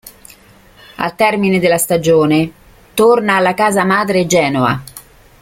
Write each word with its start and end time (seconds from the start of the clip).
Al 0.97 1.13
termine 1.15 1.59
della 1.59 1.77
stagione, 1.77 2.51
torna 2.95 3.35
alla 3.35 3.53
casa-madre 3.53 4.25
Genoa. 4.25 4.83